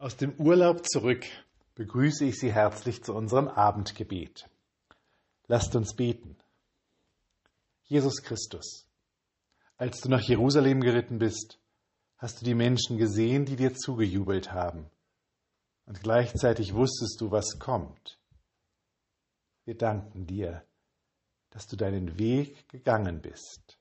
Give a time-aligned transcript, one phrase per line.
[0.00, 1.26] Aus dem Urlaub zurück
[1.74, 4.48] begrüße ich Sie herzlich zu unserem Abendgebet.
[5.46, 6.38] Lasst uns beten.
[7.84, 8.86] Jesus Christus,
[9.76, 11.58] als du nach Jerusalem geritten bist,
[12.16, 14.88] hast du die Menschen gesehen, die dir zugejubelt haben.
[15.84, 18.18] Und gleichzeitig wusstest du, was kommt.
[19.66, 20.64] Wir danken dir,
[21.50, 23.78] dass du deinen Weg gegangen bist.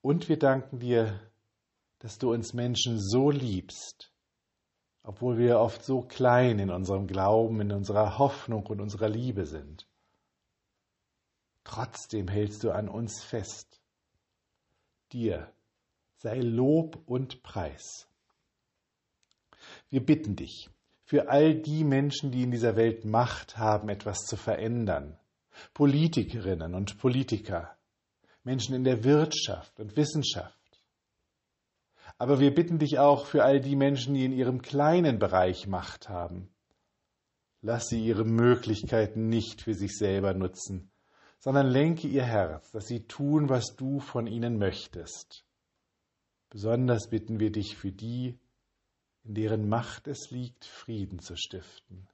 [0.00, 1.20] Und wir danken dir,
[2.00, 4.11] dass du uns Menschen so liebst,
[5.02, 9.86] obwohl wir oft so klein in unserem Glauben, in unserer Hoffnung und unserer Liebe sind.
[11.64, 13.80] Trotzdem hältst du an uns fest.
[15.12, 15.52] Dir
[16.16, 18.08] sei Lob und Preis.
[19.90, 20.70] Wir bitten dich
[21.04, 25.18] für all die Menschen, die in dieser Welt Macht haben, etwas zu verändern,
[25.74, 27.76] Politikerinnen und Politiker,
[28.44, 30.58] Menschen in der Wirtschaft und Wissenschaft,
[32.22, 36.08] aber wir bitten dich auch für all die Menschen, die in ihrem kleinen Bereich Macht
[36.08, 36.48] haben.
[37.62, 40.92] Lass sie ihre Möglichkeiten nicht für sich selber nutzen,
[41.40, 45.44] sondern lenke ihr Herz, dass sie tun, was du von ihnen möchtest.
[46.48, 48.38] Besonders bitten wir dich für die,
[49.24, 52.06] in deren Macht es liegt, Frieden zu stiften.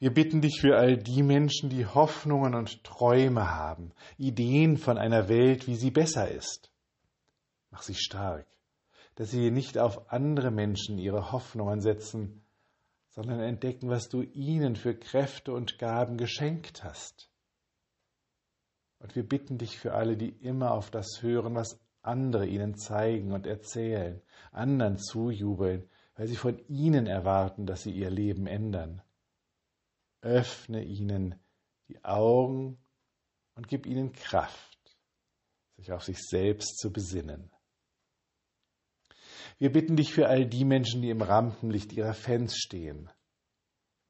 [0.00, 5.28] Wir bitten dich für all die Menschen, die Hoffnungen und Träume haben, Ideen von einer
[5.28, 6.72] Welt, wie sie besser ist.
[7.70, 8.46] Mach sie stark,
[9.16, 12.44] dass sie nicht auf andere Menschen ihre Hoffnungen setzen,
[13.10, 17.30] sondern entdecken, was du ihnen für Kräfte und Gaben geschenkt hast.
[18.98, 23.32] Und wir bitten dich für alle, die immer auf das hören, was andere ihnen zeigen
[23.32, 29.02] und erzählen, anderen zujubeln, weil sie von ihnen erwarten, dass sie ihr Leben ändern.
[30.22, 31.34] Öffne ihnen
[31.88, 32.78] die Augen
[33.54, 34.98] und gib ihnen Kraft,
[35.76, 37.50] sich auf sich selbst zu besinnen.
[39.58, 43.10] Wir bitten dich für all die Menschen, die im Rampenlicht ihrer Fans stehen.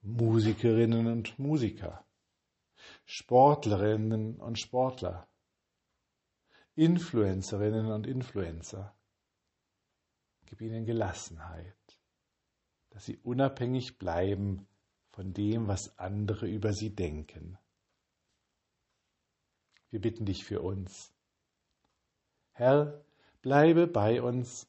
[0.03, 2.05] Musikerinnen und Musiker,
[3.05, 5.29] Sportlerinnen und Sportler,
[6.75, 8.97] Influencerinnen und Influencer.
[10.47, 11.77] Gib ihnen Gelassenheit,
[12.91, 14.69] dass sie unabhängig bleiben
[15.11, 17.59] von dem, was andere über sie denken.
[19.91, 21.15] Wir bitten dich für uns.
[22.53, 23.05] Herr,
[23.43, 24.69] bleibe bei uns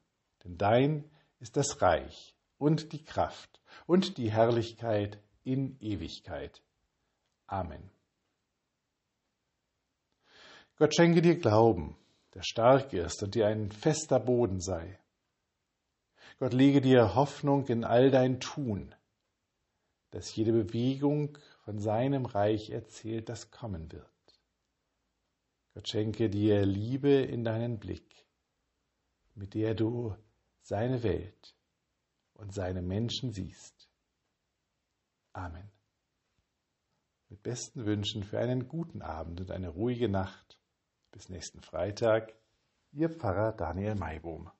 [0.43, 1.09] denn dein
[1.39, 6.61] ist das Reich und die Kraft und die Herrlichkeit in Ewigkeit.
[7.47, 7.89] Amen.
[10.77, 11.95] Gott schenke dir Glauben,
[12.33, 14.99] der stark ist und dir ein fester Boden sei.
[16.39, 18.95] Gott lege dir Hoffnung in all dein Tun,
[20.11, 24.05] dass jede Bewegung von seinem Reich erzählt, das kommen wird.
[25.73, 28.25] Gott schenke dir Liebe in deinen Blick,
[29.35, 30.15] mit der du
[30.61, 31.55] seine Welt
[32.33, 33.89] und seine Menschen siehst.
[35.33, 35.69] Amen.
[37.29, 40.59] Mit besten Wünschen für einen guten Abend und eine ruhige Nacht.
[41.11, 42.33] Bis nächsten Freitag,
[42.91, 44.51] Ihr Pfarrer Daniel Maibohm.